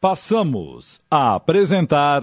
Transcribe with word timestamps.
passamos 0.00 0.98
a 1.10 1.34
apresentar. 1.34 2.22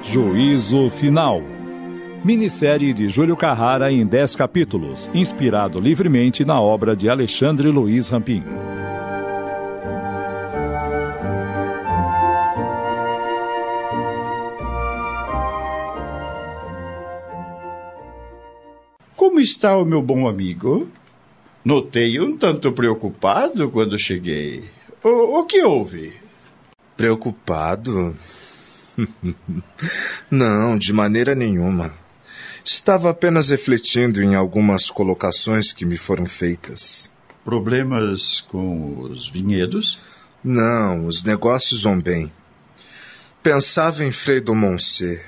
Juízo 0.00 0.88
Final. 0.90 1.42
Minissérie 2.24 2.94
de 2.94 3.08
Júlio 3.08 3.36
Carrara 3.36 3.90
em 3.90 4.06
10 4.06 4.36
capítulos, 4.36 5.10
inspirado 5.12 5.80
livremente 5.80 6.44
na 6.44 6.60
obra 6.60 6.94
de 6.94 7.10
Alexandre 7.10 7.68
Luiz 7.68 8.08
Rampin. 8.08 8.44
Como 19.38 19.46
está 19.46 19.78
o 19.78 19.84
meu 19.84 20.02
bom 20.02 20.26
amigo? 20.26 20.90
Notei 21.64 22.18
um 22.18 22.36
tanto 22.36 22.72
preocupado 22.72 23.70
quando 23.70 23.96
cheguei. 23.96 24.68
O, 25.00 25.38
o 25.38 25.46
que 25.46 25.62
houve? 25.62 26.12
Preocupado? 26.96 28.16
Não, 30.28 30.76
de 30.76 30.92
maneira 30.92 31.36
nenhuma. 31.36 31.94
Estava 32.64 33.10
apenas 33.10 33.50
refletindo 33.50 34.20
em 34.20 34.34
algumas 34.34 34.90
colocações 34.90 35.72
que 35.72 35.84
me 35.84 35.96
foram 35.96 36.26
feitas. 36.26 37.08
Problemas 37.44 38.40
com 38.40 39.02
os 39.02 39.30
vinhedos? 39.30 40.00
Não, 40.42 41.06
os 41.06 41.22
negócios 41.22 41.84
vão 41.84 41.96
bem. 42.00 42.32
Pensava 43.40 44.04
em 44.04 44.10
Frei 44.10 44.40
do 44.40 44.52
Moncê. 44.52 45.22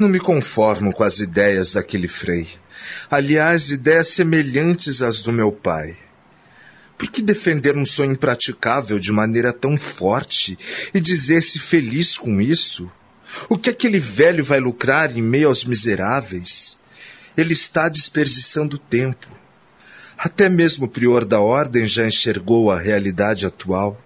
Não 0.00 0.08
me 0.08 0.18
conformo 0.18 0.94
com 0.94 1.04
as 1.04 1.20
ideias 1.20 1.74
daquele 1.74 2.08
frei. 2.08 2.48
Aliás, 3.10 3.70
ideias 3.70 4.08
semelhantes 4.08 5.02
às 5.02 5.20
do 5.20 5.30
meu 5.30 5.52
pai. 5.52 5.94
Por 6.96 7.10
que 7.10 7.20
defender 7.20 7.76
um 7.76 7.84
sonho 7.84 8.12
impraticável 8.12 8.98
de 8.98 9.12
maneira 9.12 9.52
tão 9.52 9.76
forte 9.76 10.58
e 10.94 11.00
dizer-se 11.00 11.58
feliz 11.58 12.16
com 12.16 12.40
isso? 12.40 12.90
O 13.46 13.58
que 13.58 13.68
aquele 13.68 14.00
velho 14.00 14.42
vai 14.42 14.58
lucrar 14.58 15.14
em 15.14 15.20
meio 15.20 15.48
aos 15.48 15.66
miseráveis? 15.66 16.78
Ele 17.36 17.52
está 17.52 17.86
desperdiçando 17.86 18.78
tempo. 18.78 19.28
Até 20.16 20.48
mesmo 20.48 20.86
o 20.86 20.88
prior 20.88 21.26
da 21.26 21.40
ordem 21.40 21.86
já 21.86 22.06
enxergou 22.06 22.70
a 22.70 22.80
realidade 22.80 23.44
atual. 23.44 24.02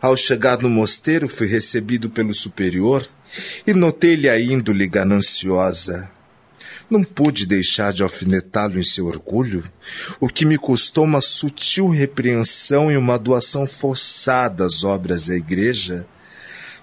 Ao 0.00 0.16
chegar 0.16 0.58
no 0.62 0.70
mosteiro, 0.70 1.28
fui 1.28 1.46
recebido 1.46 2.08
pelo 2.08 2.32
superior 2.32 3.06
e 3.66 3.74
notei-lhe 3.74 4.28
a 4.28 4.40
índole 4.40 4.86
gananciosa. 4.86 6.10
Não 6.88 7.04
pude 7.04 7.46
deixar 7.46 7.92
de 7.92 8.02
alfinetá-lo 8.02 8.78
em 8.78 8.82
seu 8.82 9.06
orgulho, 9.06 9.62
o 10.18 10.26
que 10.26 10.46
me 10.46 10.56
custou 10.56 11.04
uma 11.04 11.20
sutil 11.20 11.88
repreensão 11.88 12.90
e 12.90 12.96
uma 12.96 13.18
doação 13.18 13.66
forçada 13.66 14.64
às 14.64 14.82
obras 14.84 15.28
da 15.28 15.36
igreja, 15.36 16.06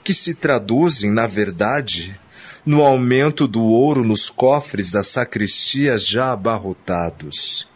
que 0.03 0.13
se 0.13 0.35
traduzem, 0.35 1.11
na 1.11 1.27
verdade, 1.27 2.17
no 2.65 2.83
aumento 2.83 3.47
do 3.47 3.63
ouro 3.63 4.03
nos 4.03 4.29
cofres 4.29 4.91
das 4.91 5.07
sacristias 5.07 6.05
já 6.07 6.31
abarrotados. 6.31 7.67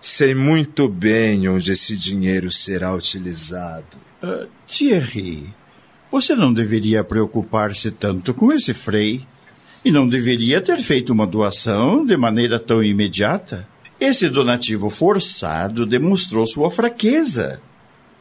Sei 0.00 0.34
muito 0.34 0.88
bem 0.88 1.46
onde 1.46 1.72
esse 1.72 1.94
dinheiro 1.94 2.50
será 2.50 2.94
utilizado. 2.94 3.98
Uh, 4.22 4.48
Thierry, 4.66 5.52
você 6.10 6.34
não 6.34 6.52
deveria 6.52 7.04
preocupar-se 7.04 7.90
tanto 7.90 8.32
com 8.32 8.50
esse 8.50 8.72
frei. 8.72 9.26
E 9.82 9.90
não 9.90 10.06
deveria 10.06 10.60
ter 10.60 10.78
feito 10.78 11.10
uma 11.10 11.26
doação 11.26 12.04
de 12.04 12.14
maneira 12.14 12.58
tão 12.58 12.82
imediata. 12.82 13.66
Esse 13.98 14.28
donativo 14.28 14.90
forçado 14.90 15.86
demonstrou 15.86 16.46
sua 16.46 16.70
fraqueza, 16.70 17.60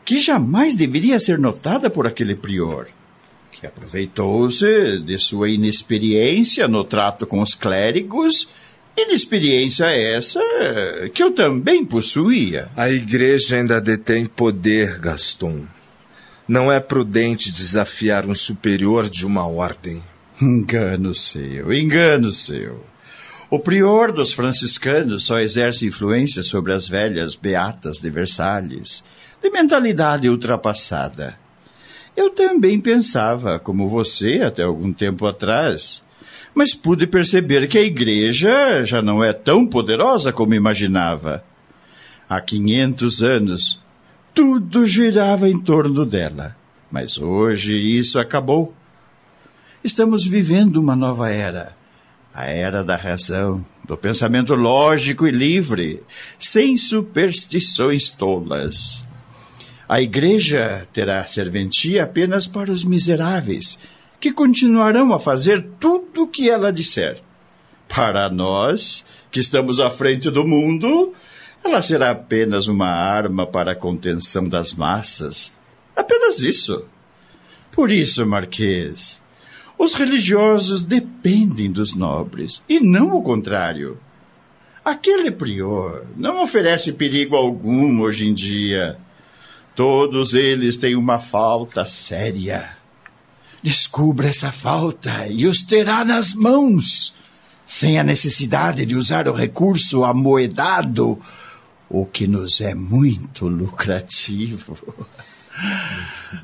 que 0.05 0.19
jamais 0.19 0.75
deveria 0.75 1.19
ser 1.19 1.38
notada 1.38 1.89
por 1.89 2.07
aquele 2.07 2.34
prior, 2.34 2.88
que 3.51 3.68
aproveitou-se 3.68 5.00
de 5.00 5.18
sua 5.18 5.50
inexperiência 5.50 6.68
no 6.68 6.84
trato 6.84 7.28
com 7.28 7.41
os 7.41 7.56
clérigos 7.56 8.47
Inexperiência 9.02 9.86
essa 9.86 10.42
que 11.14 11.24
eu 11.24 11.32
também 11.32 11.86
possuía. 11.86 12.70
A 12.76 12.90
igreja 12.90 13.56
ainda 13.56 13.80
detém 13.80 14.26
poder, 14.26 15.00
Gaston. 15.00 15.66
Não 16.46 16.70
é 16.70 16.82
prudente 16.82 17.50
desafiar 17.50 18.26
um 18.26 18.36
superior 18.36 19.10
de 19.10 19.26
uma 19.26 19.48
ordem. 19.48 20.04
Engano 20.42 21.14
seu, 21.14 21.72
engano 21.72 22.30
seu. 22.32 22.84
O 23.50 23.58
prior 23.58 24.12
dos 24.12 24.34
franciscanos 24.34 25.24
só 25.24 25.40
exerce 25.40 25.86
influência 25.86 26.44
sobre 26.44 26.74
as 26.74 26.88
velhas 26.88 27.36
beatas 27.36 28.00
de 28.00 28.10
Versalhes, 28.10 29.04
de 29.42 29.50
mentalidade 29.50 30.28
ultrapassada. 30.28 31.40
Eu 32.18 32.31
também 32.31 32.81
pensava, 32.81 33.60
como 33.60 33.88
você 33.88 34.42
até 34.42 34.64
algum 34.64 34.92
tempo 34.92 35.26
atrás, 35.26 36.04
mas 36.54 36.74
pude 36.74 37.08
perceber 37.08 37.68
que 37.68 37.78
a 37.78 37.84
igreja 37.84 38.84
já 38.84 39.02
não 39.02 39.24
é 39.24 39.34
tão 39.34 39.68
poderosa 39.68 40.34
como 40.34 40.54
imaginava. 40.54 41.44
Há 42.28 42.42
500 42.42 43.24
anos, 43.24 43.82
tudo 44.34 44.86
girava 44.86 45.50
em 45.50 45.60
torno 45.60 46.06
dela. 46.06 46.56
Mas 46.92 47.18
hoje 47.18 47.78
isso 47.78 48.20
acabou. 48.20 48.74
Estamos 49.84 50.26
vivendo 50.26 50.78
uma 50.78 50.96
nova 50.96 51.30
era. 51.30 51.78
A 52.34 52.46
era 52.46 52.84
da 52.84 52.96
razão, 52.96 53.66
do 53.86 53.98
pensamento 53.98 54.54
lógico 54.56 55.28
e 55.28 55.31
livre, 55.31 56.04
sem 56.38 56.78
superstições 56.78 58.10
tolas. 58.10 59.04
A 59.88 60.02
igreja 60.02 60.88
terá 60.94 61.26
serventia 61.26 62.04
apenas 62.04 62.46
para 62.46 62.72
os 62.72 62.86
miseráveis, 62.86 63.80
que 64.19 64.34
continuarão 64.34 65.13
a 65.13 65.19
fazer 65.19 65.66
tudo 65.80 66.24
o 66.24 66.28
que 66.28 66.50
ela 66.50 66.74
disser. 66.74 67.22
Para 67.88 68.30
nós, 68.30 69.06
que 69.31 69.40
estamos 69.40 69.80
à 69.80 69.90
frente 69.90 70.30
do 70.30 70.46
mundo, 70.46 71.13
ela 71.63 71.81
será 71.81 72.12
apenas 72.12 72.68
uma 72.68 72.90
arma 72.90 73.47
para 73.47 73.72
a 73.72 73.75
contenção 73.75 74.47
das 74.47 74.74
massas. 74.74 75.53
Apenas 75.96 76.40
isso. 76.40 76.85
Por 77.72 77.91
isso, 77.91 78.25
Marquês, 78.25 79.22
os 79.78 79.94
religiosos 79.94 80.81
dependem 80.81 81.72
dos 81.72 81.96
nobres, 81.96 82.63
e 82.68 82.80
não 82.80 83.16
o 83.16 83.24
contrário. 83.24 83.97
Aquele 84.84 85.31
prior 85.31 86.06
não 86.18 86.44
oferece 86.44 86.94
perigo 86.94 87.36
algum 87.36 88.01
hoje 88.01 88.28
em 88.28 88.34
dia. 88.34 88.97
Todos 89.75 90.34
eles 90.34 90.78
têm 90.78 90.96
uma 90.96 91.19
falta 91.19 91.86
séria. 91.86 92.78
Descubra 93.62 94.30
essa 94.30 94.52
falta 94.52 95.28
e 95.28 95.46
os 95.46 95.64
terá 95.64 96.06
nas 96.06 96.34
mãos, 96.34 97.14
sem 97.66 98.00
a 98.00 98.03
necessidade 98.03 98.86
de 98.86 98.96
usar 98.96 99.28
o 99.28 99.34
recurso 99.34 100.03
amoedado, 100.03 101.20
o 101.90 102.06
que 102.06 102.25
nos 102.25 102.62
é 102.62 102.74
muito 102.74 103.48
lucrativo. 103.48 104.78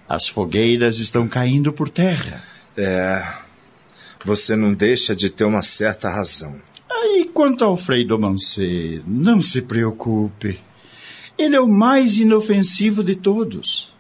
As 0.10 0.28
fogueiras 0.28 1.00
estão 1.00 1.28
caindo 1.28 1.72
por 1.72 1.88
terra. 1.88 2.44
É. 2.76 3.24
Você 4.26 4.56
não 4.56 4.74
deixa 4.74 5.16
de 5.16 5.30
ter 5.30 5.46
uma 5.46 5.62
certa 5.62 6.10
razão. 6.10 6.60
Aí, 6.90 7.30
quanto 7.34 7.64
ao 7.64 7.78
Frei 7.78 8.04
Domancê, 8.04 9.02
não 9.06 9.42
se 9.42 9.62
preocupe. 9.62 10.60
Ele 11.38 11.56
é 11.56 11.62
o 11.62 11.68
mais 11.68 12.18
inofensivo 12.18 13.04
de 13.04 13.16
todos. 13.16 13.94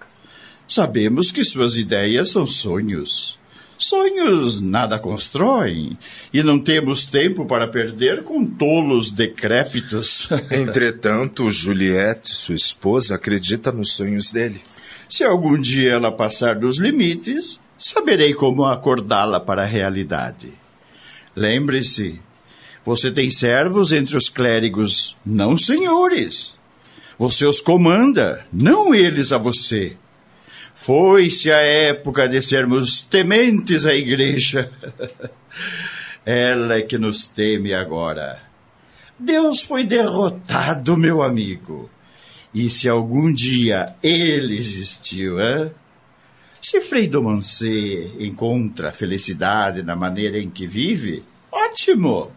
Sabemos 0.68 1.31
que 1.31 1.44
suas 1.44 1.76
ideias 1.76 2.31
são 2.31 2.46
sonhos. 2.46 3.38
Sonhos 3.78 4.62
nada 4.62 4.98
constroem, 4.98 5.98
e 6.34 6.42
não 6.42 6.59
temos 6.59 7.06
tempo 7.06 7.46
para 7.46 7.68
perder 7.68 8.24
com 8.24 8.46
tolos 8.46 9.12
decrépitos. 9.12 10.30
Entretanto, 10.50 11.51
Juliette, 11.51 12.34
sua 12.34 12.56
esposa, 12.56 13.16
acredita 13.16 13.72
nos 13.72 13.94
sonhos 13.94 14.31
dele. 14.31 14.62
Se 15.10 15.24
algum 15.24 15.60
dia 15.60 15.92
ela 15.92 16.12
passar 16.12 16.56
dos 16.56 16.78
limites, 16.78 17.60
saberei 17.78 18.34
como 18.34 18.66
acordá-la 18.66 19.39
para 19.39 19.63
a 19.63 19.68
realidade. 19.68 20.54
Lembre-se, 21.36 22.19
você 22.84 23.12
tem 23.12 23.30
servos 23.30 23.92
entre 23.92 24.16
os 24.16 24.30
clérigos, 24.30 25.18
não 25.25 25.57
senhores. 25.57 26.57
Você 27.19 27.45
os 27.45 27.60
comanda, 27.60 28.45
não 28.51 28.95
eles 28.95 29.31
a 29.31 29.38
você. 29.38 29.98
Foi-se 30.75 31.50
a 31.51 31.62
época 31.62 32.27
de 32.27 32.42
sermos 32.42 33.01
tementes 33.01 33.86
à 33.86 33.95
igreja. 33.95 34.69
Ela 36.25 36.75
é 36.75 36.81
que 36.81 36.98
nos 36.98 37.25
teme 37.25 37.74
agora. 37.74 38.44
Deus 39.18 39.62
foi 39.62 39.86
derrotado, 39.86 40.98
meu 40.98 41.24
amigo. 41.24 41.89
E 42.54 42.69
se 42.69 42.89
algum 42.89 43.33
dia 43.33 43.95
ele 44.04 44.57
existiu, 44.57 45.39
hein? 45.39 45.72
Se 46.62 46.81
Frei 46.81 47.07
Domancê 47.07 48.12
encontra 48.19 48.92
felicidade 48.92 49.81
na 49.81 49.95
maneira 49.95 50.38
em 50.38 50.50
que 50.50 50.68
vive, 50.68 51.24
ótimo! 51.51 52.31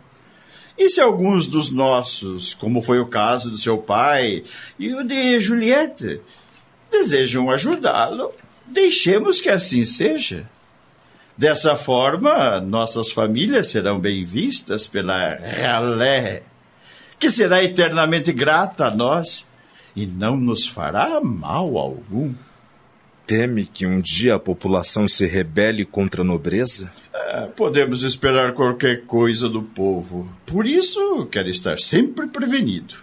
E 0.77 0.89
se 0.89 1.01
alguns 1.01 1.49
dos 1.49 1.73
nossos, 1.73 2.55
como 2.55 2.83
foi 2.83 3.01
o 3.01 3.09
caso 3.09 3.51
do 3.51 3.57
seu 3.57 3.79
pai 3.79 4.45
e 4.79 4.95
o 4.95 5.03
de 5.03 5.41
Juliette, 5.41 6.21
desejam 6.91 7.51
ajudá-lo, 7.51 8.33
deixemos 8.67 9.41
que 9.41 9.49
assim 9.49 9.85
seja. 9.85 10.49
Dessa 11.37 11.77
forma, 11.77 12.61
nossas 12.61 13.13
famílias 13.13 13.69
serão 13.69 14.01
bem 14.01 14.25
vistas 14.25 14.87
pela 14.87 15.37
Ralé, 15.37 16.43
que 17.19 17.31
será 17.31 17.63
eternamente 17.63 18.33
grata 18.33 18.87
a 18.87 18.91
nós 18.91 19.49
e 19.95 20.07
não 20.07 20.37
nos 20.37 20.67
fará 20.67 21.21
mal 21.21 21.79
algum. 21.79 22.35
Teme 23.27 23.67
que 23.67 23.87
um 23.87 24.01
dia 24.01 24.37
a 24.37 24.39
população 24.39 25.07
se 25.07 25.27
rebele 25.27 25.85
contra 25.85 26.23
a 26.23 26.25
nobreza? 26.25 26.91
É, 27.13 27.43
podemos 27.43 28.03
esperar 28.03 28.55
qualquer 28.55 29.05
coisa 29.05 29.49
do 29.49 29.63
povo. 29.63 30.29
Por 30.47 30.67
isso, 30.67 31.27
quero 31.27 31.49
estar 31.51 31.79
sempre 31.79 32.27
prevenido. 32.27 32.95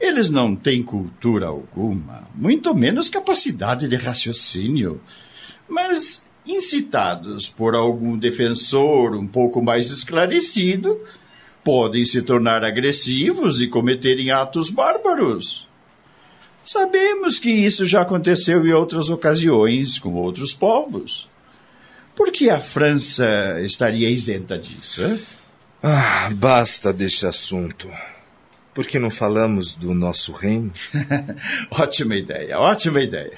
Eles 0.00 0.30
não 0.30 0.54
têm 0.54 0.82
cultura 0.82 1.46
alguma, 1.46 2.22
muito 2.34 2.74
menos 2.74 3.08
capacidade 3.08 3.88
de 3.88 3.96
raciocínio. 3.96 5.00
Mas, 5.68 6.24
incitados 6.46 7.48
por 7.48 7.74
algum 7.74 8.16
defensor 8.16 9.14
um 9.16 9.26
pouco 9.26 9.62
mais 9.62 9.90
esclarecido, 9.90 11.00
podem 11.64 12.04
se 12.04 12.22
tornar 12.22 12.64
agressivos 12.64 13.60
e 13.60 13.66
cometerem 13.66 14.30
atos 14.30 14.70
bárbaros. 14.70 15.68
Sabemos 16.64 17.38
que 17.38 17.50
isso 17.50 17.84
já 17.84 18.02
aconteceu 18.02 18.66
em 18.66 18.72
outras 18.72 19.10
ocasiões 19.10 19.98
com 19.98 20.14
outros 20.14 20.54
povos. 20.54 21.28
Por 22.14 22.30
que 22.30 22.50
a 22.50 22.60
França 22.60 23.60
estaria 23.62 24.10
isenta 24.10 24.58
disso? 24.58 25.02
Ah, 25.82 26.30
basta 26.34 26.92
deste 26.92 27.26
assunto. 27.26 27.88
Por 28.78 28.86
que 28.86 28.96
não 28.96 29.10
falamos 29.10 29.74
do 29.74 29.92
nosso 29.92 30.30
reino? 30.30 30.72
ótima 31.68 32.14
ideia, 32.14 32.60
ótima 32.60 33.00
ideia. 33.00 33.36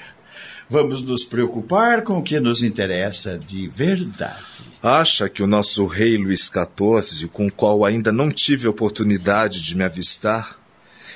Vamos 0.69 1.01
nos 1.01 1.25
preocupar 1.25 2.03
com 2.03 2.19
o 2.19 2.23
que 2.23 2.39
nos 2.39 2.61
interessa 2.61 3.39
de 3.39 3.67
verdade. 3.67 4.63
Acha 4.83 5.27
que 5.27 5.41
o 5.41 5.47
nosso 5.47 5.87
rei 5.87 6.15
Luís 6.15 6.41
XIV, 6.41 7.27
com 7.29 7.47
o 7.47 7.51
qual 7.51 7.83
ainda 7.83 8.11
não 8.11 8.29
tive 8.29 8.67
oportunidade 8.67 9.63
de 9.63 9.75
me 9.75 9.83
avistar, 9.83 10.59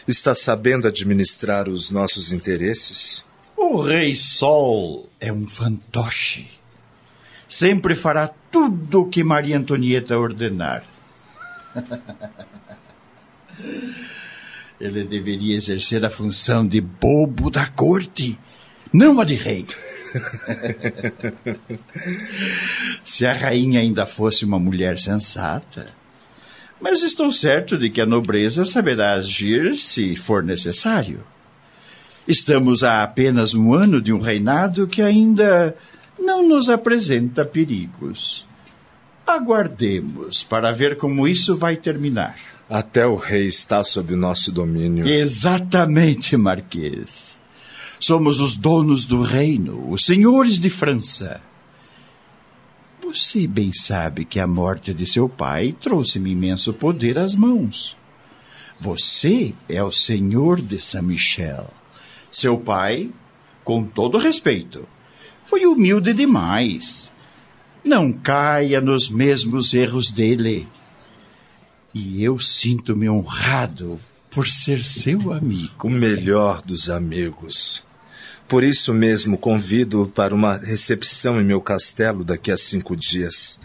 está 0.08 0.34
sabendo 0.34 0.88
administrar 0.88 1.70
os 1.70 1.92
nossos 1.92 2.34
interesses? 2.34 3.24
O 3.56 3.80
Rei 3.80 4.16
Sol 4.16 5.08
é 5.20 5.32
um 5.32 5.48
fantoche. 5.48 6.50
Sempre 7.48 7.94
fará 7.94 8.28
tudo 8.52 9.02
o 9.02 9.08
que 9.08 9.24
Maria 9.24 9.60
Antonieta 9.60 10.18
ordenar. 10.18 10.84
Ele 14.80 15.04
deveria 15.04 15.56
exercer 15.56 16.04
a 16.04 16.10
função 16.10 16.68
de 16.68 16.82
bobo 16.82 17.50
da 17.50 17.68
corte, 17.68 18.38
não 18.92 19.20
a 19.20 19.26
de 19.26 19.36
rei. 19.36 19.66
Se 23.04 23.26
a 23.26 23.34
rainha 23.34 23.80
ainda 23.80 24.06
fosse 24.06 24.46
uma 24.46 24.60
mulher 24.60 24.98
sensata, 24.98 25.88
mas 26.80 27.04
estou 27.04 27.32
certo 27.32 27.78
de 27.78 27.90
que 27.90 28.02
a 28.02 28.06
nobreza 28.06 28.66
saberá 28.66 29.14
agir 29.14 29.78
se 29.78 30.16
for 30.16 30.44
necessário. 30.44 31.24
Estamos 32.28 32.84
a 32.84 33.04
apenas 33.04 33.54
um 33.54 33.74
ano 33.74 34.02
de 34.02 34.12
um 34.12 34.20
reinado 34.20 34.88
que 34.88 35.02
ainda 35.02 35.76
não 36.20 36.48
nos 36.48 36.70
apresenta 36.70 37.46
perigos. 37.46 38.48
Aguardemos 39.26 40.44
para 40.44 40.72
ver 40.72 40.98
como 40.98 41.28
isso 41.28 41.56
vai 41.56 41.76
terminar. 41.76 42.38
Até 42.70 43.06
o 43.06 43.16
rei 43.16 43.48
está 43.48 43.84
sob 43.84 44.14
o 44.14 44.18
nosso 44.18 44.52
domínio. 44.52 45.08
Exatamente, 45.08 46.36
Marquês. 46.38 47.40
Somos 48.00 48.40
os 48.40 48.56
donos 48.56 49.06
do 49.06 49.22
reino, 49.22 49.90
os 49.90 50.06
senhores 50.06 50.60
de 50.60 50.70
França. 50.70 51.42
Você 53.02 53.48
bem 53.48 53.72
sabe 53.72 54.26
que 54.26 54.40
a 54.40 54.48
morte 54.48 54.94
de 54.94 55.06
seu 55.06 55.30
pai 55.30 55.76
trouxe-me 55.80 56.32
imenso 56.32 56.74
poder 56.74 57.18
às 57.18 57.36
mãos. 57.36 57.96
Você 58.80 59.54
é 59.70 59.82
o 59.82 59.92
senhor 59.92 60.60
de 60.60 60.80
Saint-Michel. 60.82 61.72
Seu 62.32 62.58
pai, 62.58 63.12
com 63.64 63.86
todo 63.86 64.18
respeito, 64.18 64.88
foi 65.44 65.66
humilde 65.66 66.14
demais. 66.14 67.14
Não 67.86 68.12
caia 68.12 68.82
nos 68.82 69.10
mesmos 69.10 69.72
erros 69.76 70.10
dele. 70.10 70.68
E 71.94 72.24
eu 72.24 72.40
sinto-me 72.40 73.08
honrado 73.08 74.00
por 74.32 74.48
ser 74.48 74.84
seu 74.84 75.32
amigo. 75.32 75.88
O 75.88 75.90
melhor 75.90 76.64
dos 76.64 76.90
amigos. 76.90 77.84
Por 78.48 78.64
isso 78.64 78.92
mesmo 78.92 79.38
convido 79.38 80.12
para 80.16 80.34
uma 80.34 80.58
recepção 80.58 81.40
em 81.40 81.44
meu 81.44 81.62
castelo 81.62 82.24
daqui 82.24 82.52
a 82.52 82.58
cinco 82.58 82.96
dias. 82.96 83.60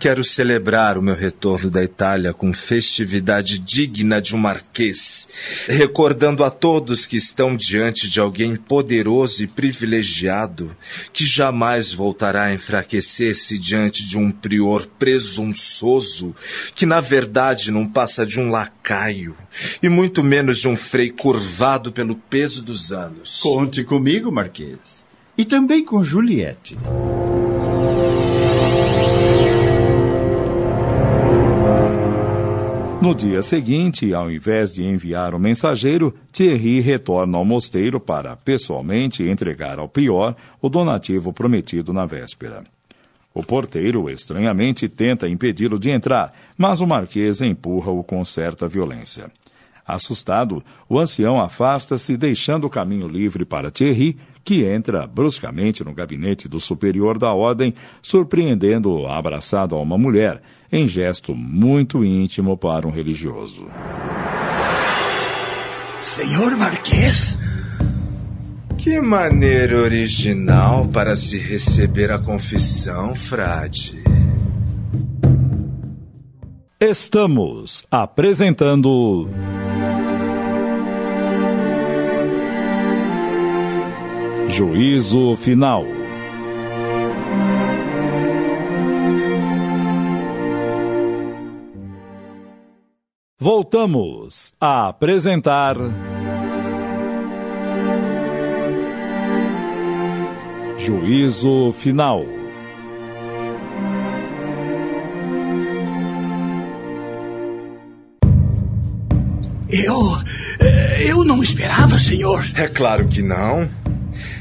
Quero 0.00 0.24
celebrar 0.24 0.96
o 0.96 1.02
meu 1.02 1.14
retorno 1.14 1.68
da 1.68 1.84
Itália 1.84 2.32
com 2.32 2.54
festividade 2.54 3.58
digna 3.58 4.18
de 4.18 4.34
um 4.34 4.38
marquês, 4.38 5.28
recordando 5.68 6.42
a 6.42 6.48
todos 6.48 7.04
que 7.04 7.18
estão 7.18 7.54
diante 7.54 8.08
de 8.08 8.18
alguém 8.18 8.56
poderoso 8.56 9.44
e 9.44 9.46
privilegiado, 9.46 10.74
que 11.12 11.26
jamais 11.26 11.92
voltará 11.92 12.44
a 12.44 12.54
enfraquecer-se 12.54 13.58
diante 13.58 14.06
de 14.06 14.16
um 14.16 14.30
prior 14.30 14.86
presunçoso, 14.86 16.34
que 16.74 16.86
na 16.86 17.02
verdade 17.02 17.70
não 17.70 17.86
passa 17.86 18.24
de 18.24 18.40
um 18.40 18.48
lacaio, 18.48 19.36
e 19.82 19.90
muito 19.90 20.24
menos 20.24 20.60
de 20.60 20.68
um 20.68 20.76
frei 20.76 21.10
curvado 21.10 21.92
pelo 21.92 22.16
peso 22.16 22.64
dos 22.64 22.90
anos. 22.90 23.40
Conte 23.42 23.84
comigo, 23.84 24.32
Marquês. 24.32 25.04
E 25.36 25.44
também 25.44 25.84
com 25.84 26.02
Juliette. 26.02 26.74
No 33.00 33.14
dia 33.14 33.40
seguinte, 33.40 34.12
ao 34.12 34.30
invés 34.30 34.74
de 34.74 34.84
enviar 34.84 35.34
o 35.34 35.40
mensageiro, 35.40 36.14
Thierry 36.30 36.80
retorna 36.80 37.38
ao 37.38 37.46
mosteiro 37.46 37.98
para, 37.98 38.36
pessoalmente, 38.36 39.22
entregar 39.22 39.78
ao 39.78 39.88
prior 39.88 40.36
o 40.60 40.68
donativo 40.68 41.32
prometido 41.32 41.94
na 41.94 42.04
véspera. 42.04 42.62
O 43.32 43.42
porteiro, 43.42 44.10
estranhamente, 44.10 44.86
tenta 44.86 45.26
impedi-lo 45.26 45.78
de 45.78 45.88
entrar, 45.88 46.34
mas 46.58 46.82
o 46.82 46.86
marquês 46.86 47.40
empurra-o 47.40 48.04
com 48.04 48.22
certa 48.22 48.68
violência. 48.68 49.32
Assustado, 49.86 50.62
o 50.86 51.00
ancião 51.00 51.40
afasta-se, 51.40 52.18
deixando 52.18 52.66
o 52.66 52.70
caminho 52.70 53.08
livre 53.08 53.46
para 53.46 53.70
Thierry, 53.70 54.18
que 54.44 54.64
entra 54.64 55.06
bruscamente 55.06 55.84
no 55.84 55.94
gabinete 55.94 56.48
do 56.48 56.58
superior 56.58 57.18
da 57.18 57.32
ordem, 57.32 57.74
surpreendendo-o 58.02 59.06
abraçado 59.06 59.74
a 59.74 59.80
uma 59.80 59.98
mulher, 59.98 60.42
em 60.72 60.86
gesto 60.86 61.34
muito 61.34 62.04
íntimo 62.04 62.56
para 62.56 62.86
um 62.86 62.90
religioso. 62.90 63.66
Senhor 66.00 66.56
Marquês? 66.56 67.38
Que 68.78 68.98
maneira 69.00 69.76
original 69.76 70.88
para 70.88 71.14
se 71.14 71.38
receber 71.38 72.10
a 72.10 72.18
confissão, 72.18 73.14
frade. 73.14 74.02
Estamos 76.80 77.84
apresentando. 77.90 79.28
Juízo 84.50 85.36
Final. 85.36 85.84
Voltamos 93.38 94.52
a 94.60 94.88
apresentar. 94.88 95.76
Juízo 100.78 101.70
Final. 101.72 102.26
Eu. 109.68 109.96
Eu 111.06 111.24
não 111.24 111.42
esperava, 111.42 111.98
senhor. 111.98 112.44
É 112.56 112.66
claro 112.66 113.06
que 113.06 113.22
não. 113.22 113.68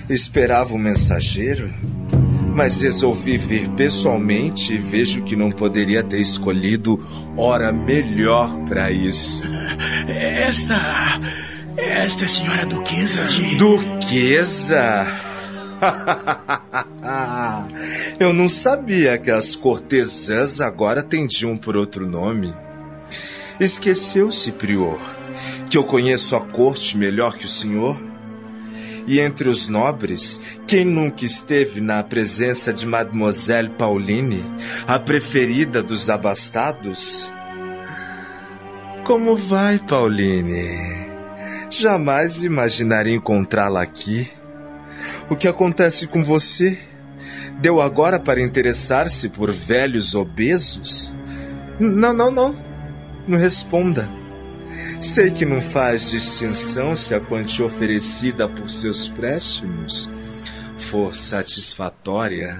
Esperava 0.09 0.73
o 0.73 0.79
mensageiro, 0.79 1.71
mas 2.55 2.81
resolvi 2.81 3.37
vir 3.37 3.69
pessoalmente 3.69 4.73
e 4.73 4.77
vejo 4.79 5.23
que 5.23 5.35
não 5.35 5.51
poderia 5.51 6.03
ter 6.03 6.19
escolhido 6.19 6.99
hora 7.37 7.71
melhor 7.71 8.65
para 8.65 8.91
isso. 8.91 9.43
Esta. 10.07 10.75
Esta 11.77 12.23
é 12.23 12.25
a 12.25 12.29
senhora 12.29 12.65
Duquesa 12.65 13.27
de. 13.27 13.55
Duquesa? 13.55 15.05
Eu 18.19 18.33
não 18.33 18.49
sabia 18.49 19.17
que 19.17 19.29
as 19.29 19.55
cortesãs 19.55 20.59
agora 20.59 21.03
tendiam 21.03 21.55
por 21.55 21.77
outro 21.77 22.05
nome. 22.05 22.53
Esqueceu-se, 23.59 24.51
prior, 24.53 24.99
que 25.69 25.77
eu 25.77 25.83
conheço 25.83 26.35
a 26.35 26.41
corte 26.41 26.97
melhor 26.97 27.37
que 27.37 27.45
o 27.45 27.49
senhor? 27.49 28.08
E 29.09 29.19
entre 29.19 29.49
os 29.49 29.67
nobres, 29.67 30.39
quem 30.67 30.85
nunca 30.85 31.25
esteve 31.25 31.81
na 31.81 32.03
presença 32.03 32.71
de 32.71 32.85
Mademoiselle 32.85 33.69
Pauline, 33.69 34.45
a 34.85 34.99
preferida 34.99 35.81
dos 35.81 36.11
abastados? 36.11 37.33
Como 39.07 39.35
vai, 39.35 39.79
Pauline? 39.79 41.09
Jamais 41.71 42.43
imaginaria 42.43 43.15
encontrá-la 43.15 43.81
aqui. 43.81 44.29
O 45.27 45.35
que 45.35 45.47
acontece 45.47 46.05
com 46.05 46.23
você? 46.23 46.77
Deu 47.59 47.81
agora 47.81 48.19
para 48.19 48.43
interessar-se 48.43 49.29
por 49.29 49.51
velhos 49.51 50.13
obesos? 50.13 51.15
Não, 51.79 52.13
não, 52.13 52.29
não. 52.29 52.55
Não 53.27 53.39
responda. 53.39 54.18
Sei 55.01 55.31
que 55.31 55.45
não 55.45 55.61
faz 55.61 56.11
distinção 56.11 56.95
se 56.95 57.15
a 57.15 57.21
quantia 57.21 57.65
oferecida 57.65 58.49
por 58.49 58.69
seus 58.69 59.07
préstimos 59.07 60.09
for 60.77 61.15
satisfatória. 61.15 62.57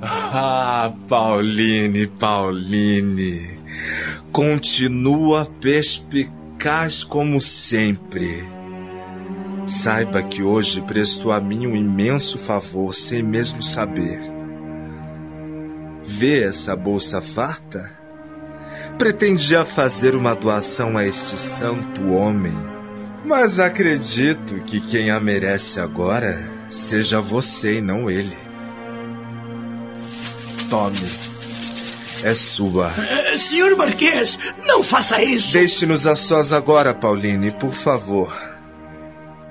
Ah, 0.00 0.92
Pauline, 1.08 2.06
Pauline, 2.06 3.58
continua 4.32 5.44
perspicaz 5.60 7.04
como 7.04 7.40
sempre. 7.40 8.48
Saiba 9.66 10.22
que 10.22 10.42
hoje 10.42 10.80
prestou 10.80 11.32
a 11.32 11.40
mim 11.40 11.66
um 11.66 11.76
imenso 11.76 12.38
favor 12.38 12.94
sem 12.94 13.22
mesmo 13.22 13.62
saber. 13.62 14.20
Vê 16.04 16.44
essa 16.44 16.74
bolsa 16.74 17.20
farta? 17.20 17.98
Pretendia 18.96 19.64
fazer 19.64 20.14
uma 20.14 20.34
doação 20.34 20.96
a 20.96 21.04
este 21.04 21.38
santo 21.38 22.08
homem. 22.08 22.54
Mas 23.24 23.60
acredito 23.60 24.60
que 24.62 24.80
quem 24.80 25.10
a 25.10 25.20
merece 25.20 25.80
agora 25.80 26.38
seja 26.70 27.20
você 27.20 27.78
e 27.78 27.80
não 27.80 28.10
ele. 28.10 28.36
Tome. 30.70 30.96
É 32.24 32.34
sua. 32.34 32.88
Uh, 32.88 33.38
senhor 33.38 33.76
Marquês, 33.76 34.38
não 34.66 34.82
faça 34.82 35.22
isso! 35.22 35.52
Deixe-nos 35.52 36.06
a 36.06 36.16
sós 36.16 36.52
agora, 36.52 36.92
Pauline, 36.92 37.52
por 37.52 37.72
favor. 37.72 38.32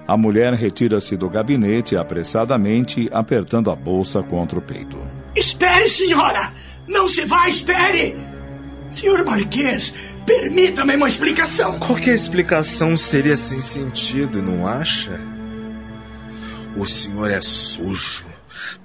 A 0.07 0.17
mulher 0.17 0.53
retira-se 0.53 1.15
do 1.17 1.29
gabinete 1.29 1.95
apressadamente, 1.95 3.09
apertando 3.11 3.69
a 3.71 3.75
bolsa 3.75 4.21
contra 4.23 4.59
o 4.59 4.61
peito. 4.61 4.97
Espere, 5.35 5.89
senhora! 5.89 6.53
Não 6.87 7.07
se 7.07 7.25
vá, 7.25 7.47
espere! 7.47 8.15
Senhor 8.91 9.23
Marquês, 9.25 9.93
permita-me 10.25 10.95
uma 10.95 11.09
explicação. 11.09 11.79
Qualquer 11.79 12.15
explicação 12.15 12.95
seria 12.95 13.37
sem 13.37 13.61
sentido, 13.61 14.41
não 14.41 14.65
acha? 14.65 15.19
O 16.75 16.85
senhor 16.85 17.29
é 17.31 17.41
sujo. 17.41 18.25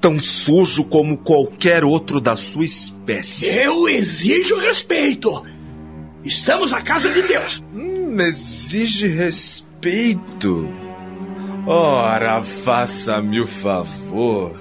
Tão 0.00 0.18
sujo 0.18 0.85
como 0.85 1.18
qualquer 1.18 1.85
outro 1.85 2.21
da 2.21 2.37
sua 2.37 2.64
espécie. 2.64 3.47
Eu 3.47 3.88
exijo 3.88 4.59
respeito. 4.59 5.44
Estamos 6.25 6.71
na 6.71 6.80
casa 6.80 7.11
de 7.11 7.23
Deus. 7.23 7.62
Hum, 7.75 8.16
exige 8.21 9.09
respeito. 9.09 10.68
Ora, 11.66 12.42
faça-me 12.42 13.40
o 13.40 13.47
favor. 13.47 14.61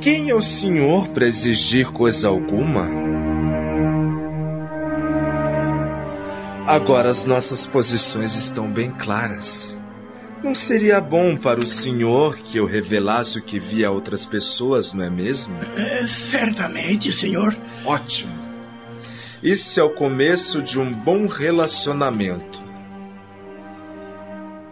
Quem 0.00 0.30
é 0.30 0.34
o 0.34 0.42
senhor 0.42 1.08
para 1.08 1.26
exigir 1.26 1.90
coisa 1.90 2.28
alguma? 2.28 2.88
Agora 6.66 7.10
as 7.10 7.26
nossas 7.26 7.66
posições 7.66 8.34
estão 8.34 8.72
bem 8.72 8.90
claras. 8.90 9.78
Não 10.42 10.54
seria 10.54 11.00
bom 11.00 11.36
para 11.36 11.60
o 11.60 11.66
senhor 11.66 12.36
que 12.36 12.56
eu 12.56 12.64
revelasse 12.64 13.38
o 13.38 13.42
que 13.42 13.58
via 13.58 13.88
a 13.88 13.90
outras 13.90 14.24
pessoas, 14.24 14.92
não 14.92 15.04
é 15.04 15.10
mesmo? 15.10 15.56
É, 15.76 16.06
certamente, 16.06 17.12
senhor. 17.12 17.54
Ótimo. 17.84 18.32
Isso 19.42 19.78
é 19.78 19.82
o 19.82 19.90
começo 19.90 20.62
de 20.62 20.78
um 20.78 20.90
bom 20.90 21.26
relacionamento. 21.26 22.62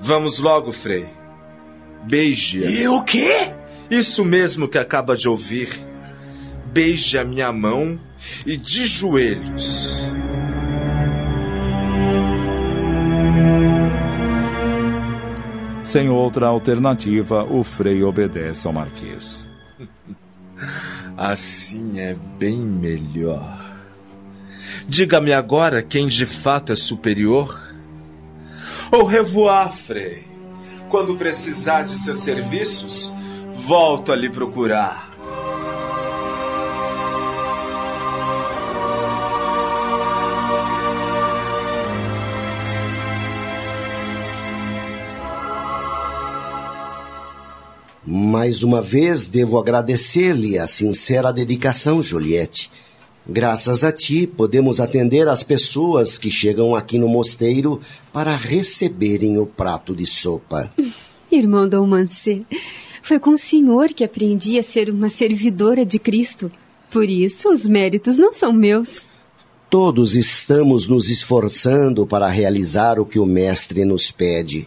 Vamos 0.00 0.38
logo, 0.38 0.72
Frei. 0.72 1.08
Beije-a. 2.04 2.70
E 2.70 2.88
o 2.88 3.02
quê? 3.04 3.52
Isso 3.90 4.24
mesmo 4.24 4.66
que 4.66 4.78
acaba 4.78 5.14
de 5.14 5.28
ouvir. 5.28 5.68
Beije 6.72 7.18
a 7.18 7.24
minha 7.24 7.52
mão 7.52 8.00
e 8.46 8.56
de 8.56 8.86
joelhos. 8.86 10.01
Sem 15.92 16.08
outra 16.08 16.46
alternativa, 16.46 17.44
o 17.44 17.62
Frei 17.62 18.02
obedece 18.02 18.66
ao 18.66 18.72
Marquês. 18.72 19.46
Assim 21.18 22.00
é 22.00 22.16
bem 22.38 22.56
melhor. 22.56 23.62
Diga-me 24.88 25.34
agora 25.34 25.82
quem 25.82 26.06
de 26.06 26.24
fato 26.24 26.72
é 26.72 26.76
superior? 26.76 27.60
Ou 28.90 29.04
revoar, 29.04 29.74
Frei. 29.74 30.26
Quando 30.88 31.18
precisar 31.18 31.82
de 31.82 31.98
seus 31.98 32.20
serviços, 32.20 33.12
volto 33.52 34.12
a 34.12 34.16
lhe 34.16 34.30
procurar. 34.30 35.11
Mais 48.42 48.64
uma 48.64 48.82
vez 48.82 49.28
devo 49.28 49.56
agradecer-lhe 49.56 50.58
a 50.58 50.66
sincera 50.66 51.32
dedicação, 51.32 52.02
Juliette. 52.02 52.72
Graças 53.24 53.84
a 53.84 53.92
ti, 53.92 54.26
podemos 54.26 54.80
atender 54.80 55.28
as 55.28 55.44
pessoas 55.44 56.18
que 56.18 56.28
chegam 56.28 56.74
aqui 56.74 56.98
no 56.98 57.06
mosteiro 57.06 57.80
para 58.12 58.34
receberem 58.34 59.38
o 59.38 59.46
prato 59.46 59.94
de 59.94 60.04
sopa. 60.04 60.74
Irmão 61.30 61.68
Dom 61.68 61.86
Mancê, 61.86 62.42
foi 63.00 63.20
com 63.20 63.30
o 63.30 63.38
senhor 63.38 63.90
que 63.90 64.02
aprendi 64.02 64.58
a 64.58 64.62
ser 64.64 64.90
uma 64.90 65.08
servidora 65.08 65.86
de 65.86 66.00
Cristo. 66.00 66.50
Por 66.90 67.08
isso, 67.08 67.48
os 67.48 67.64
méritos 67.64 68.18
não 68.18 68.32
são 68.32 68.52
meus. 68.52 69.06
Todos 69.70 70.16
estamos 70.16 70.88
nos 70.88 71.08
esforçando 71.08 72.04
para 72.08 72.26
realizar 72.26 72.98
o 72.98 73.06
que 73.06 73.20
o 73.20 73.24
Mestre 73.24 73.84
nos 73.84 74.10
pede. 74.10 74.66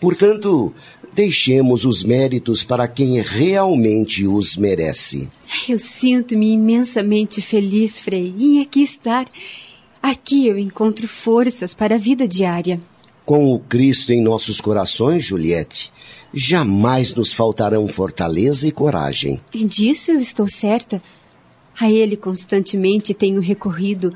Portanto, 0.00 0.72
deixemos 1.12 1.84
os 1.84 2.02
méritos 2.02 2.64
para 2.64 2.88
quem 2.88 3.20
realmente 3.20 4.26
os 4.26 4.56
merece. 4.56 5.28
Eu 5.68 5.78
sinto-me 5.78 6.52
imensamente 6.52 7.42
feliz, 7.42 8.00
Frei, 8.00 8.34
em 8.38 8.62
aqui 8.62 8.80
estar. 8.80 9.26
Aqui 10.02 10.46
eu 10.46 10.58
encontro 10.58 11.06
forças 11.06 11.74
para 11.74 11.96
a 11.96 11.98
vida 11.98 12.26
diária. 12.26 12.80
Com 13.26 13.52
o 13.52 13.60
Cristo 13.60 14.12
em 14.12 14.22
nossos 14.22 14.60
corações, 14.60 15.22
Juliette, 15.22 15.92
jamais 16.32 17.14
nos 17.14 17.32
faltarão 17.32 17.86
fortaleza 17.86 18.66
e 18.66 18.72
coragem. 18.72 19.38
Disso 19.52 20.12
eu 20.12 20.18
estou 20.18 20.48
certa. 20.48 21.02
A 21.78 21.90
Ele 21.90 22.16
constantemente 22.16 23.12
tenho 23.12 23.40
recorrido. 23.40 24.14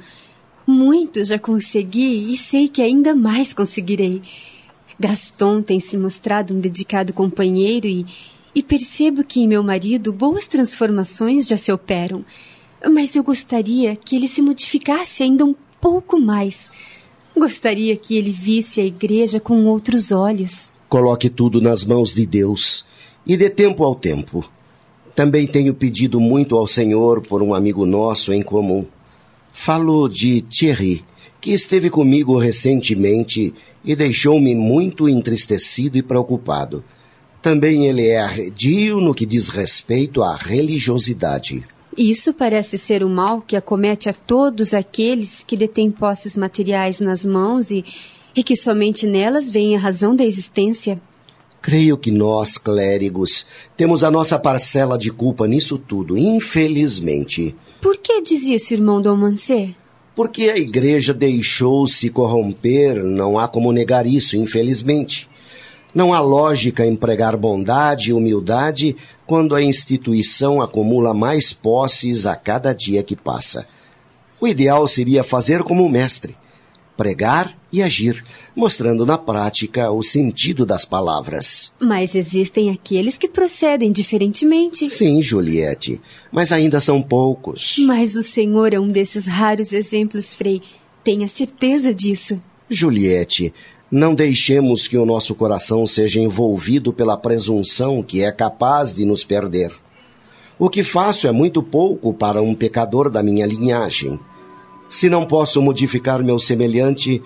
Muito 0.67 1.23
já 1.23 1.39
consegui 1.39 2.33
e 2.33 2.37
sei 2.37 2.69
que 2.69 2.81
ainda 2.81 3.15
mais 3.15 3.53
conseguirei. 3.53 4.23
Gaston 4.99 5.63
tem 5.63 5.81
se 5.81 5.97
mostrado 5.97 6.55
um 6.55 6.61
dedicado 6.61 7.13
companheiro 7.13 7.87
e, 7.87 8.05
e 8.55 8.63
percebo 8.63 9.25
que 9.25 9.41
em 9.41 9.49
meu 9.49 9.63
marido 9.63 10.13
boas 10.13 10.47
transformações 10.47 11.47
já 11.47 11.57
se 11.57 11.73
operam. 11.73 12.25
Mas 12.93 13.17
eu 13.17 13.25
gostaria 13.25 13.97
que 13.97 14.15
ele 14.17 14.29
se 14.29 14.43
modificasse 14.43 15.23
ainda 15.23 15.45
um 15.45 15.55
pouco 15.81 16.21
mais. 16.21 16.71
Gostaria 17.37 17.97
que 17.97 18.17
ele 18.17 18.31
visse 18.31 18.81
a 18.81 18.85
igreja 18.85 19.41
com 19.41 19.65
outros 19.65 20.13
olhos. 20.13 20.71
Coloque 20.89 21.29
tudo 21.29 21.61
nas 21.61 21.85
mãos 21.85 22.15
de 22.15 22.25
Deus 22.25 22.85
e 23.27 23.37
dê 23.37 23.51
tempo 23.51 23.83
ao 23.83 23.95
tempo. 23.95 24.49
Também 25.15 25.47
tenho 25.47 25.75
pedido 25.75 26.21
muito 26.21 26.57
ao 26.57 26.67
Senhor 26.67 27.23
por 27.23 27.43
um 27.43 27.55
amigo 27.55 27.87
nosso 27.87 28.33
em 28.33 28.43
comum. 28.43 28.87
Falou 29.57 30.09
de 30.09 30.43
Thierry, 30.43 31.03
que 31.41 31.53
esteve 31.53 31.89
comigo 31.89 32.37
recentemente 32.37 33.55
e 33.85 33.95
deixou-me 33.95 34.53
muito 34.55 35.09
entristecido 35.09 35.97
e 35.97 36.03
preocupado. 36.03 36.85
Também 37.41 37.87
ele 37.87 38.07
é 38.09 38.19
arredio 38.19 39.01
no 39.01 39.15
que 39.15 39.25
diz 39.25 39.49
respeito 39.49 40.23
à 40.23 40.35
religiosidade. 40.35 41.63
Isso 41.97 42.35
parece 42.35 42.77
ser 42.77 43.05
o 43.05 43.09
mal 43.09 43.41
que 43.41 43.57
acomete 43.57 44.09
a 44.09 44.13
todos 44.13 44.75
aqueles 44.75 45.45
que 45.45 45.57
detêm 45.57 45.91
posses 45.91 46.37
materiais 46.37 46.99
nas 46.99 47.25
mãos 47.25 47.71
e, 47.71 47.85
e 48.35 48.43
que 48.43 48.57
somente 48.57 49.07
nelas 49.07 49.49
vem 49.49 49.77
a 49.77 49.79
razão 49.79 50.17
da 50.17 50.25
existência. 50.25 51.01
Creio 51.65 51.97
que 51.97 52.11
nós, 52.11 52.59
clérigos, 52.59 53.47
temos 53.75 54.05
a 54.05 54.11
nossa 54.11 54.39
parcela 54.39 54.99
de 54.99 55.11
culpa 55.11 55.47
nisso 55.47 55.79
tudo, 55.79 56.15
infelizmente. 56.19 57.57
Por 57.81 57.97
que 57.97 58.21
diz 58.21 58.43
isso, 58.43 58.75
irmão 58.75 59.01
Dom 59.01 59.17
Mancê? 59.17 59.75
Porque 60.15 60.51
a 60.51 60.59
igreja 60.59 61.15
deixou-se 61.15 62.11
corromper, 62.11 63.03
não 63.03 63.39
há 63.39 63.49
como 63.49 63.73
negar 63.73 64.05
isso, 64.07 64.37
infelizmente. 64.37 65.27
Não 65.95 66.13
há 66.13 66.21
lógica 66.21 66.85
em 66.85 66.95
pregar 66.95 67.35
bondade 67.35 68.11
e 68.11 68.13
humildade 68.13 68.95
quando 69.27 69.55
a 69.55 69.63
instituição 69.63 70.61
acumula 70.61 71.15
mais 71.15 71.55
posses 71.55 72.27
a 72.27 72.37
cada 72.37 72.75
dia 72.75 73.03
que 73.03 73.17
passa. 73.17 73.67
O 74.39 74.47
ideal 74.47 74.87
seria 74.87 75.25
fazer 75.25 75.63
como 75.63 75.83
o 75.83 75.89
mestre, 75.89 76.37
pregar 76.97 77.57
e 77.73 77.83
agir, 77.83 78.25
mostrando 78.55 79.05
na 79.05 79.19
prática 79.19 79.91
o 79.91 80.03
sentido 80.03 80.65
das 80.65 80.85
palavras. 80.85 81.73
Mas 81.81 82.15
existem 82.15 82.71
aqueles 82.71 83.19
que 83.19 83.29
procedem 83.29 83.91
diferentemente. 83.91 84.87
Sim, 84.89 85.21
Juliette, 85.23 86.01
mas 86.31 86.53
ainda 86.53 86.79
são 86.81 87.03
poucos. 87.03 87.77
Mas 87.81 88.15
o 88.15 88.23
Senhor 88.23 88.73
é 88.73 88.79
um 88.79 88.89
desses 88.89 89.27
raros 89.27 89.73
exemplos, 89.73 90.33
Frei. 90.33 90.63
Tenha 91.03 91.29
certeza 91.29 91.93
disso. 91.93 92.41
Juliette, 92.71 93.53
não 93.91 94.15
deixemos 94.15 94.89
que 94.89 94.97
o 94.97 95.05
nosso 95.05 95.35
coração 95.35 95.87
seja 95.87 96.21
envolvido 96.21 96.93
pela 96.93 97.17
presunção 97.17 98.03
que 98.03 98.23
é 98.23 98.33
capaz 98.33 98.93
de 98.93 99.05
nos 99.05 99.23
perder. 99.23 99.71
O 100.59 100.71
que 100.71 100.83
faço 100.83 101.27
é 101.27 101.33
muito 101.33 101.63
pouco 101.63 102.15
para 102.15 102.41
um 102.41 102.55
pecador 102.55 103.11
da 103.11 103.23
minha 103.23 103.45
linhagem. 103.45 104.19
Se 104.89 105.09
não 105.09 105.25
posso 105.25 105.61
modificar 105.63 106.23
meu 106.23 106.39
semelhante, 106.39 107.23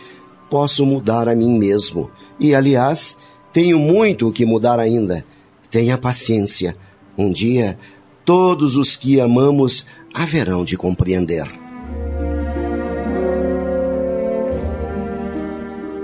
posso 0.49 0.87
mudar 0.87 1.29
a 1.29 1.35
mim 1.35 1.59
mesmo. 1.59 2.11
E, 2.39 2.55
aliás, 2.55 3.17
tenho 3.53 3.79
muito 3.79 4.29
o 4.29 4.33
que 4.33 4.47
mudar 4.47 4.79
ainda. 4.79 5.25
Tenha 5.71 5.99
paciência. 5.99 6.77
Um 7.17 7.31
dia, 7.31 7.79
todos 8.25 8.77
os 8.77 8.97
que 8.97 9.21
amamos 9.21 9.85
haverão 10.15 10.65
de 10.65 10.77
compreender. 10.77 11.47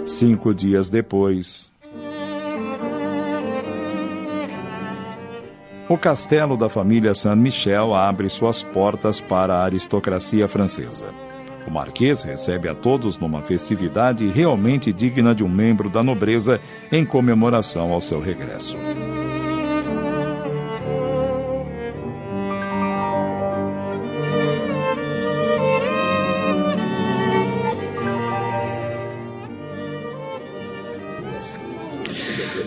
Cinco 0.04 0.52
dias 0.52 0.90
depois. 0.90 1.72
O 5.88 5.98
castelo 5.98 6.56
da 6.56 6.68
família 6.68 7.14
Saint-Michel 7.14 7.94
abre 7.94 8.28
suas 8.28 8.62
portas 8.62 9.20
para 9.20 9.56
a 9.56 9.64
aristocracia 9.64 10.48
francesa. 10.48 11.12
O 11.66 11.70
marquês 11.70 12.22
recebe 12.22 12.68
a 12.68 12.74
todos 12.74 13.18
numa 13.18 13.40
festividade 13.40 14.26
realmente 14.28 14.92
digna 14.92 15.34
de 15.34 15.42
um 15.42 15.48
membro 15.48 15.88
da 15.88 16.02
nobreza 16.02 16.60
em 16.92 17.04
comemoração 17.04 17.92
ao 17.92 18.00
seu 18.00 18.20
regresso. 18.20 18.76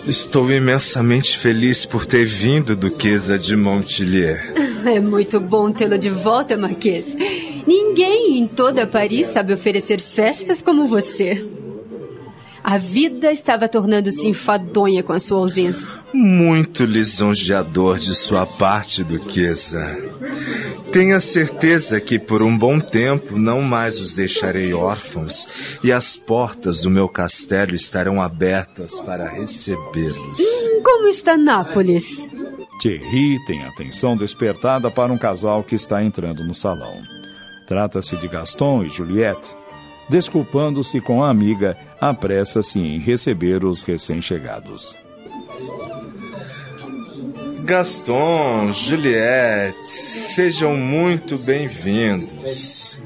Estou 0.08 0.50
imensamente 0.50 1.36
feliz 1.36 1.84
por 1.84 2.06
ter 2.06 2.24
vindo, 2.24 2.74
Duquesa 2.74 3.38
de 3.38 3.54
Montilier. 3.54 4.54
É 4.86 5.00
muito 5.00 5.38
bom 5.40 5.70
tê-lo 5.70 5.98
de 5.98 6.08
volta, 6.08 6.56
Marquês. 6.56 7.14
Ninguém 7.68 8.38
em 8.38 8.46
toda 8.46 8.86
Paris 8.86 9.26
sabe 9.26 9.52
oferecer 9.52 10.00
festas 10.00 10.62
como 10.62 10.86
você. 10.86 11.52
A 12.64 12.78
vida 12.78 13.30
estava 13.30 13.68
tornando-se 13.68 14.26
enfadonha 14.26 15.02
com 15.02 15.12
a 15.12 15.20
sua 15.20 15.40
ausência. 15.40 15.86
Muito 16.10 16.86
lisonjeador 16.86 17.98
de 17.98 18.14
sua 18.14 18.46
parte, 18.46 19.04
Duquesa. 19.04 19.98
Tenha 20.90 21.20
certeza 21.20 22.00
que 22.00 22.18
por 22.18 22.42
um 22.42 22.56
bom 22.56 22.80
tempo 22.80 23.38
não 23.38 23.60
mais 23.60 24.00
os 24.00 24.14
deixarei 24.14 24.72
órfãos 24.72 25.78
e 25.84 25.92
as 25.92 26.16
portas 26.16 26.80
do 26.80 26.88
meu 26.88 27.06
castelo 27.06 27.74
estarão 27.74 28.18
abertas 28.22 28.98
para 28.98 29.28
recebê-los. 29.28 30.40
Hum, 30.40 30.82
como 30.82 31.06
está 31.06 31.36
Nápoles? 31.36 32.24
Thierry 32.80 33.36
tem 33.46 33.62
atenção 33.64 34.16
despertada 34.16 34.90
para 34.90 35.12
um 35.12 35.18
casal 35.18 35.62
que 35.62 35.74
está 35.74 36.02
entrando 36.02 36.42
no 36.42 36.54
salão. 36.54 37.02
Trata-se 37.68 38.16
de 38.16 38.26
Gaston 38.26 38.82
e 38.82 38.88
Juliette. 38.88 39.54
Desculpando-se 40.08 41.02
com 41.02 41.22
a 41.22 41.28
amiga, 41.28 41.76
apressa-se 42.00 42.78
em 42.78 42.98
receber 42.98 43.62
os 43.62 43.82
recém-chegados. 43.82 44.96
Gaston, 47.64 48.72
Juliette, 48.72 49.86
sejam 49.86 50.74
muito 50.74 51.36
bem-vindos. 51.36 53.02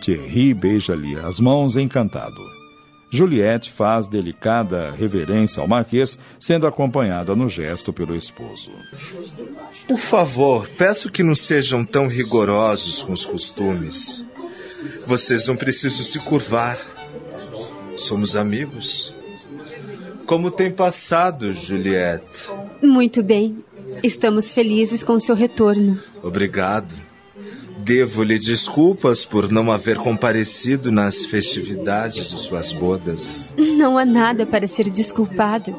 Thierry 0.00 0.54
beija-lhe 0.54 1.18
as 1.18 1.38
mãos 1.38 1.76
encantado. 1.76 2.63
Juliette 3.10 3.70
faz 3.70 4.08
delicada 4.08 4.90
reverência 4.90 5.60
ao 5.60 5.68
marquês, 5.68 6.18
sendo 6.38 6.66
acompanhada 6.66 7.34
no 7.34 7.48
gesto 7.48 7.92
pelo 7.92 8.16
esposo. 8.16 8.70
Por 9.86 9.98
favor, 9.98 10.68
peço 10.76 11.10
que 11.10 11.22
não 11.22 11.34
sejam 11.34 11.84
tão 11.84 12.08
rigorosos 12.08 13.02
com 13.02 13.12
os 13.12 13.24
costumes. 13.24 14.26
Vocês 15.06 15.46
não 15.46 15.56
precisam 15.56 16.04
se 16.04 16.18
curvar. 16.20 16.78
Somos 17.96 18.34
amigos. 18.34 19.14
Como 20.26 20.50
tem 20.50 20.70
passado, 20.70 21.52
Juliette? 21.52 22.50
Muito 22.82 23.22
bem. 23.22 23.62
Estamos 24.02 24.52
felizes 24.52 25.04
com 25.04 25.20
seu 25.20 25.34
retorno. 25.34 26.00
Obrigado. 26.22 26.94
Devo-lhe 27.84 28.38
desculpas 28.38 29.26
por 29.26 29.52
não 29.52 29.70
haver 29.70 29.98
comparecido 29.98 30.90
nas 30.90 31.26
festividades 31.26 32.30
de 32.30 32.40
suas 32.40 32.72
bodas. 32.72 33.52
Não 33.58 33.98
há 33.98 34.06
nada 34.06 34.46
para 34.46 34.66
ser 34.66 34.88
desculpado. 34.88 35.76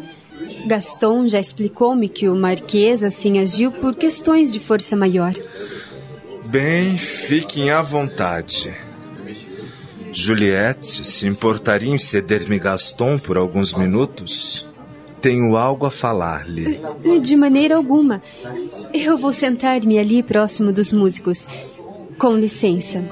Gaston 0.67 1.27
já 1.27 1.39
explicou-me 1.39 2.07
que 2.07 2.29
o 2.29 2.35
Marquês 2.35 3.03
assim 3.03 3.39
agiu 3.39 3.71
por 3.71 3.95
questões 3.95 4.53
de 4.53 4.59
força 4.59 4.95
maior. 4.95 5.33
Bem, 6.45 6.95
fiquem 6.95 7.71
à 7.71 7.81
vontade. 7.81 8.71
Juliette, 10.11 11.07
se 11.07 11.25
importaria 11.25 11.89
em 11.89 11.97
ceder-me 11.97 12.59
Gaston 12.59 13.17
por 13.17 13.35
alguns 13.35 13.73
minutos? 13.73 14.67
Tenho 15.19 15.57
algo 15.57 15.87
a 15.87 15.91
falar-lhe. 15.91 16.79
De 17.19 17.35
maneira 17.35 17.75
alguma. 17.75 18.21
Eu 18.93 19.17
vou 19.17 19.33
sentar-me 19.33 19.97
ali 19.97 20.21
próximo 20.21 20.71
dos 20.71 20.91
músicos. 20.91 21.47
Com 22.17 22.38
licença. 22.38 23.04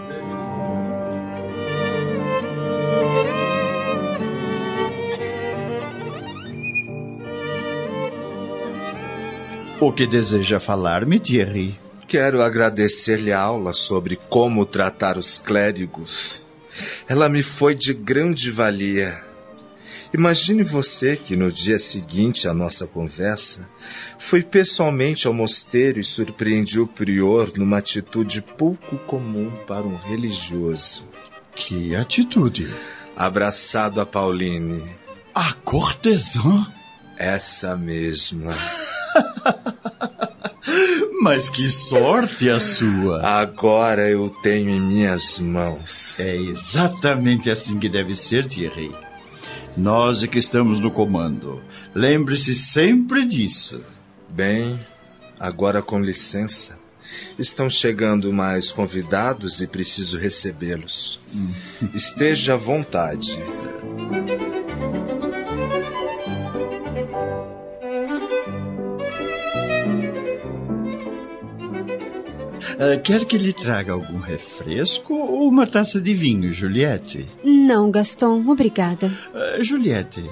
O 9.82 9.92
que 9.92 10.08
deseja 10.08 10.62
falar-me, 10.62 11.20
Thierry? 11.20 11.76
Quero 12.08 12.42
agradecer-lhe 12.42 13.34
a 13.34 13.40
aula 13.42 13.74
sobre 13.74 14.16
como 14.30 14.66
tratar 14.66 15.18
os 15.18 15.38
clérigos. 15.38 16.42
Ela 17.08 17.28
me 17.28 17.44
foi 17.44 17.76
de 17.76 17.94
grande 17.94 18.50
valia. 18.50 19.33
Imagine 20.14 20.62
você 20.62 21.18
que 21.18 21.36
no 21.36 21.52
dia 21.52 21.80
seguinte 21.80 22.48
à 22.48 22.54
nossa 22.54 22.86
conversa, 22.86 23.68
foi 24.20 24.44
pessoalmente 24.44 25.26
ao 25.26 25.34
mosteiro 25.34 26.00
e 26.00 26.04
surpreendi 26.04 26.80
o 26.80 26.86
prior 26.86 27.52
numa 27.58 27.80
atitude 27.80 28.40
pouco 28.42 29.00
comum 29.00 29.50
para 29.66 29.82
um 29.82 29.96
religioso. 29.96 31.04
Que 31.56 31.96
atitude? 31.96 32.72
Abraçado 33.16 34.00
a 34.00 34.06
Pauline. 34.06 34.84
A 35.34 35.52
cortesã? 35.54 36.68
Essa 37.18 37.76
mesma. 37.76 38.54
Mas 41.22 41.50
que 41.50 41.72
sorte 41.72 42.52
a 42.52 42.60
sua! 42.60 43.26
Agora 43.26 44.08
eu 44.10 44.30
tenho 44.30 44.70
em 44.70 44.80
minhas 44.80 45.40
mãos. 45.40 46.20
É 46.20 46.36
exatamente 46.36 47.50
assim 47.50 47.80
que 47.80 47.90
deve 47.90 48.16
ser, 48.16 48.46
Thierry. 48.46 48.92
Nós 49.76 50.24
é 50.24 50.28
que 50.28 50.38
estamos 50.38 50.80
no 50.80 50.92
comando. 50.92 51.62
Lembre-se 51.96 52.54
sempre 52.54 53.26
disso. 53.26 53.82
Bem, 54.30 54.80
agora 55.40 55.82
com 55.82 56.00
licença. 56.00 56.78
Estão 57.38 57.70
chegando 57.70 58.32
mais 58.32 58.72
convidados 58.72 59.62
e 59.62 59.68
preciso 59.68 60.18
recebê-los. 60.18 61.20
Hum. 61.36 61.52
Esteja 61.94 62.54
à 62.54 62.58
vontade. 62.58 63.38
Uh, 72.84 73.00
quer 73.02 73.24
que 73.24 73.38
lhe 73.38 73.54
traga 73.54 73.94
algum 73.94 74.18
refresco 74.18 75.14
ou 75.14 75.48
uma 75.48 75.66
taça 75.66 76.02
de 76.02 76.14
vinho, 76.14 76.52
Juliette? 76.52 77.26
Não, 77.42 77.90
Gaston, 77.90 78.44
obrigada. 78.46 79.08
Uh, 79.34 79.64
Juliette, 79.64 80.30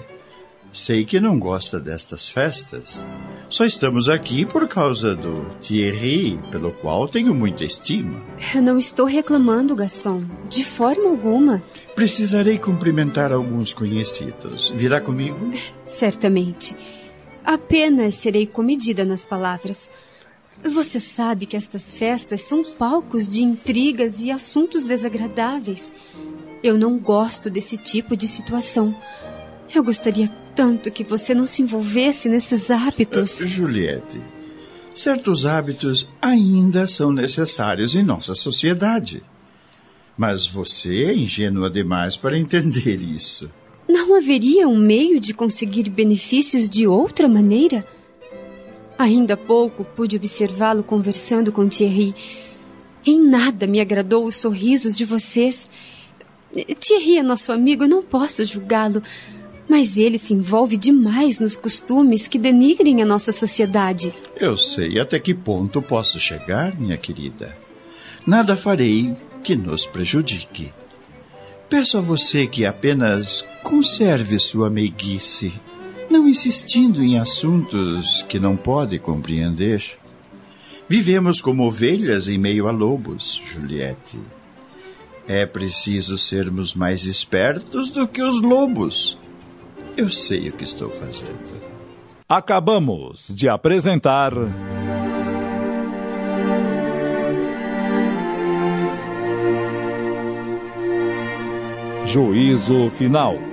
sei 0.73 1.05
que 1.05 1.17
não 1.17 1.39
gosta 1.39 1.79
destas 1.79 2.29
festas. 2.29 3.07
Só 3.47 3.63
estamos 3.63 4.09
aqui 4.09 4.45
por 4.45 4.67
causa 4.67 5.15
do 5.15 5.45
Thierry, 5.61 6.37
pelo 6.51 6.73
qual 6.73 7.07
tenho 7.07 7.33
muita 7.33 7.63
estima. 7.63 8.21
Eu 8.53 8.61
não 8.61 8.77
estou 8.77 9.05
reclamando, 9.05 9.73
Gaston. 9.73 10.25
De 10.49 10.65
forma 10.65 11.09
alguma. 11.09 11.63
Precisarei 11.95 12.57
cumprimentar 12.57 13.31
alguns 13.31 13.73
conhecidos. 13.73 14.71
Virá 14.75 14.99
comigo? 14.99 15.51
Certamente. 15.85 16.75
Apenas 17.45 18.15
serei 18.15 18.45
comedida 18.45 19.05
nas 19.05 19.23
palavras. 19.23 19.89
Você 20.63 20.99
sabe 20.99 21.45
que 21.45 21.57
estas 21.57 21.93
festas 21.93 22.41
são 22.41 22.63
palcos 22.63 23.27
de 23.27 23.43
intrigas 23.43 24.23
e 24.23 24.29
assuntos 24.29 24.83
desagradáveis. 24.83 25.91
Eu 26.63 26.77
não 26.77 26.97
gosto 26.99 27.49
desse 27.49 27.77
tipo 27.77 28.15
de 28.15 28.27
situação. 28.27 28.95
Eu 29.73 29.83
gostaria 29.83 30.27
tanto 30.55 30.91
que 30.91 31.03
você 31.03 31.33
não 31.33 31.47
se 31.47 31.63
envolvesse 31.63 32.29
nesses 32.29 32.69
hábitos. 32.69 33.41
Uh, 33.41 33.47
Juliette, 33.47 34.21
certos 34.93 35.45
hábitos 35.45 36.07
ainda 36.21 36.85
são 36.85 37.11
necessários 37.11 37.95
em 37.95 38.03
nossa 38.03 38.35
sociedade. 38.35 39.23
Mas 40.15 40.45
você 40.45 41.05
é 41.05 41.15
ingênua 41.15 41.69
demais 41.69 42.15
para 42.15 42.37
entender 42.37 43.01
isso. 43.01 43.49
Não 43.89 44.15
haveria 44.15 44.67
um 44.67 44.77
meio 44.77 45.19
de 45.19 45.33
conseguir 45.33 45.89
benefícios 45.89 46.69
de 46.69 46.85
outra 46.85 47.27
maneira? 47.27 47.85
Ainda 49.01 49.33
há 49.33 49.37
pouco 49.37 49.83
pude 49.83 50.15
observá-lo 50.15 50.83
conversando 50.83 51.51
com 51.51 51.67
Thierry. 51.67 52.13
Em 53.03 53.19
nada 53.19 53.65
me 53.65 53.79
agradou 53.79 54.27
os 54.27 54.37
sorrisos 54.37 54.95
de 54.95 55.05
vocês. 55.05 55.67
Thierry 56.79 57.17
é 57.17 57.23
nosso 57.23 57.51
amigo, 57.51 57.83
eu 57.83 57.89
não 57.89 58.03
posso 58.03 58.45
julgá-lo, 58.45 59.01
mas 59.67 59.97
ele 59.97 60.19
se 60.19 60.35
envolve 60.35 60.77
demais 60.77 61.39
nos 61.39 61.57
costumes 61.57 62.27
que 62.27 62.37
denigrem 62.37 63.01
a 63.01 63.05
nossa 63.05 63.31
sociedade. 63.31 64.13
Eu 64.35 64.55
sei 64.55 64.99
até 64.99 65.17
que 65.19 65.33
ponto 65.33 65.81
posso 65.81 66.19
chegar, 66.19 66.79
minha 66.79 66.95
querida. 66.95 67.57
Nada 68.27 68.55
farei 68.55 69.17
que 69.41 69.55
nos 69.55 69.87
prejudique. 69.87 70.71
Peço 71.67 71.97
a 71.97 72.01
você 72.01 72.45
que 72.45 72.67
apenas 72.67 73.47
conserve 73.63 74.37
sua 74.37 74.69
meiguice, 74.69 75.51
não 76.11 76.27
insistindo 76.27 77.01
em 77.01 77.17
assuntos 77.17 78.23
que 78.23 78.37
não 78.37 78.57
pode 78.57 78.99
compreender. 78.99 79.83
Vivemos 80.87 81.41
como 81.41 81.65
ovelhas 81.65 82.27
em 82.27 82.37
meio 82.37 82.67
a 82.67 82.71
lobos, 82.71 83.41
Juliette. 83.43 84.19
É 85.27 85.45
preciso 85.45 86.17
sermos 86.17 86.73
mais 86.73 87.05
espertos 87.05 87.89
do 87.89 88.07
que 88.07 88.21
os 88.21 88.41
lobos. 88.41 89.17
Eu 89.95 90.09
sei 90.09 90.49
o 90.49 90.51
que 90.51 90.65
estou 90.65 90.91
fazendo. 90.91 91.71
Acabamos 92.27 93.33
de 93.33 93.47
apresentar. 93.47 94.33
Juízo 102.05 102.89
Final. 102.89 103.50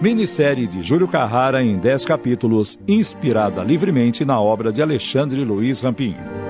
Minissérie 0.00 0.66
de 0.66 0.80
Júlio 0.80 1.06
Carrara 1.06 1.62
em 1.62 1.78
10 1.78 2.06
capítulos, 2.06 2.78
inspirada 2.88 3.62
livremente 3.62 4.24
na 4.24 4.40
obra 4.40 4.72
de 4.72 4.80
Alexandre 4.80 5.44
Luiz 5.44 5.82
Rampinho. 5.82 6.49